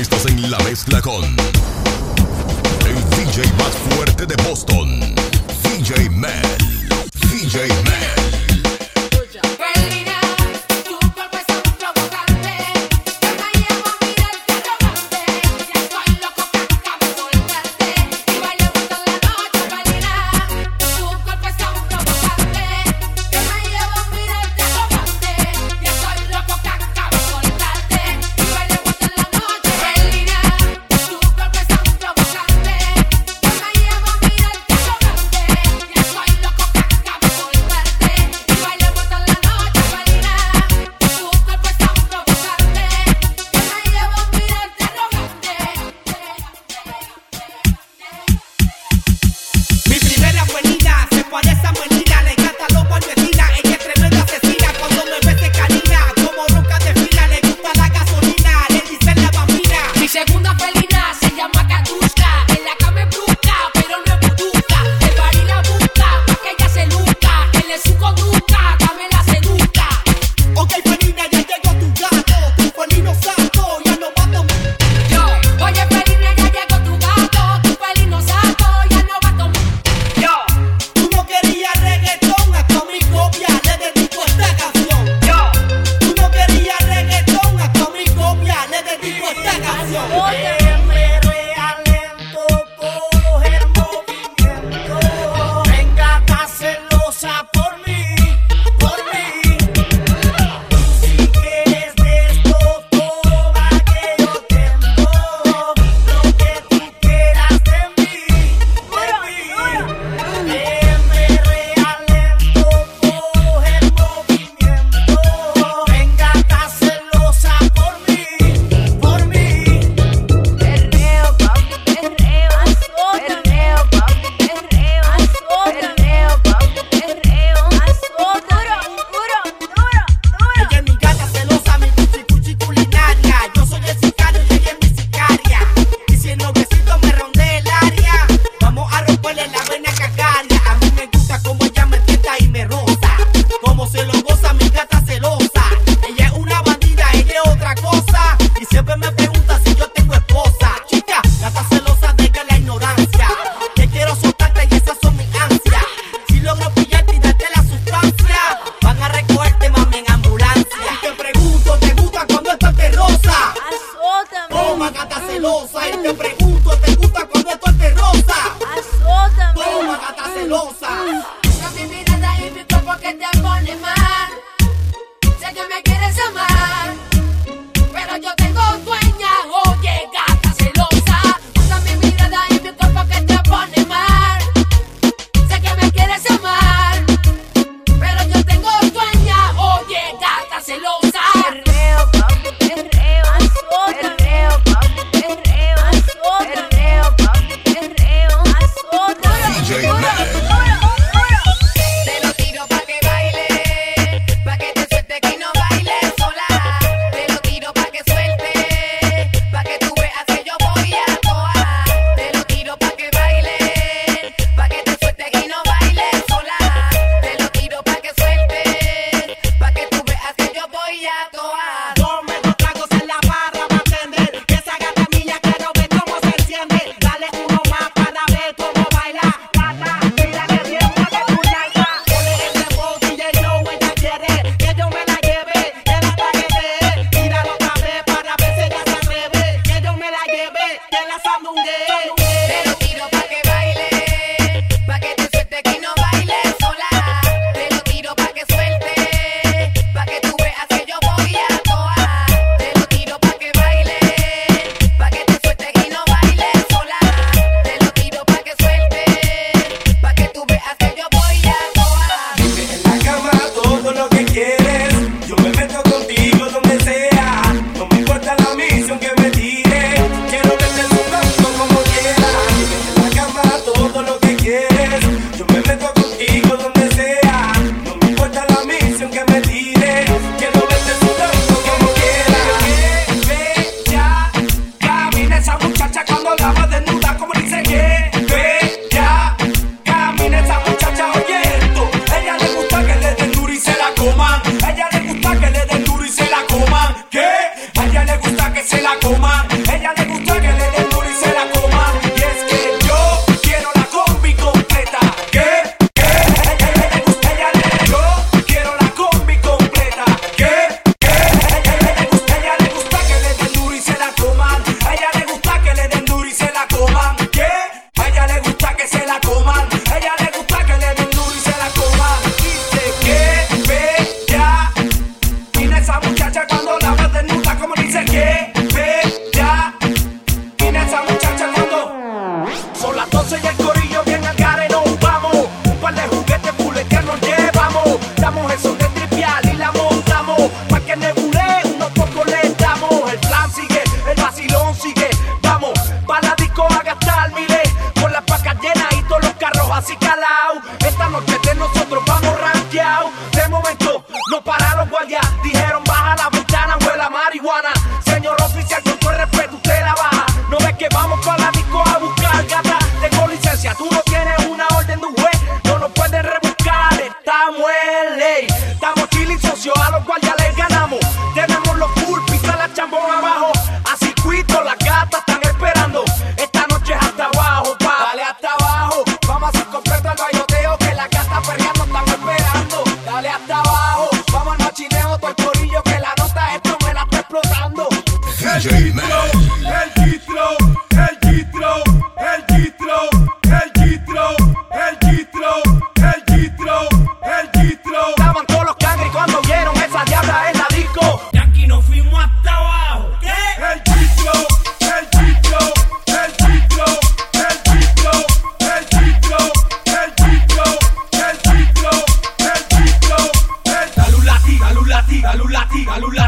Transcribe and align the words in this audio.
Estás 0.00 0.24
en 0.24 0.50
la 0.50 0.58
mezcla 0.60 1.02
con 1.02 1.22
el 1.22 1.36
DJ 3.10 3.52
más 3.58 3.74
fuerte 3.90 4.24
de 4.24 4.34
Boston, 4.48 4.98
DJ 5.62 6.08
Mel. 6.08 6.32
DJ 7.30 7.68
Mel. 7.84 8.19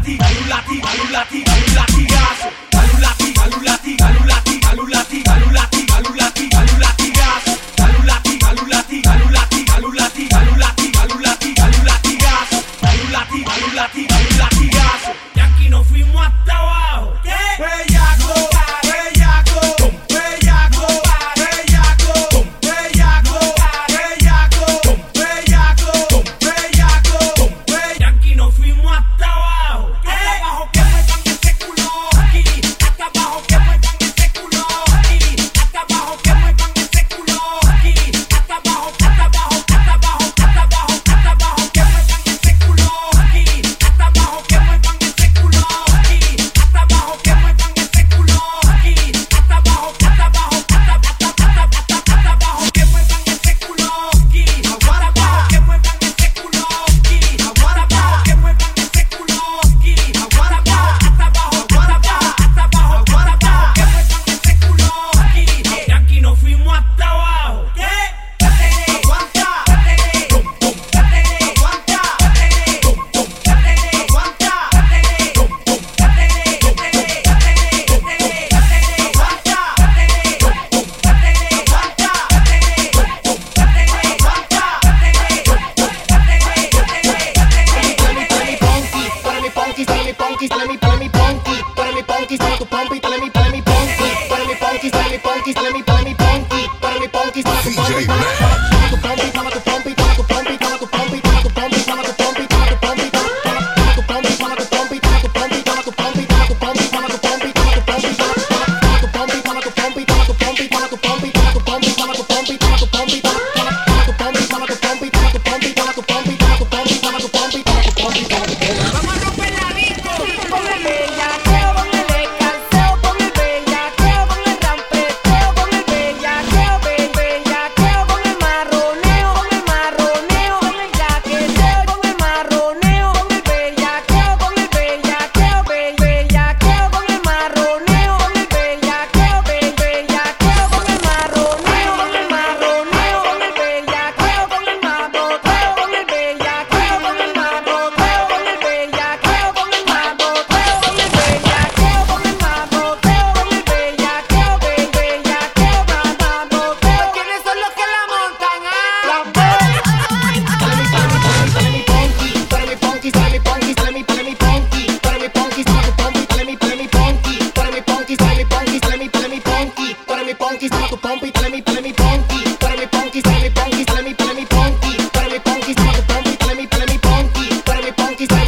lati, 0.00 0.18
hay 0.22 0.36
un 0.42 0.48
lati, 0.48 0.80
hay 0.82 1.00
un. 1.12 1.49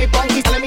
me 0.03 0.09
pon 0.09 0.62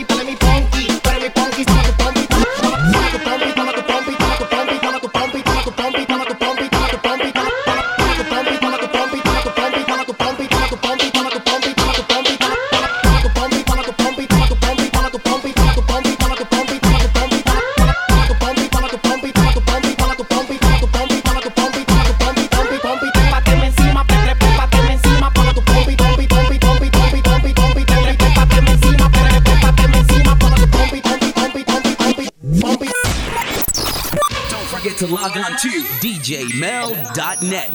on 35.45 35.51
to 35.57 35.69
DJMel.net. 36.01 37.69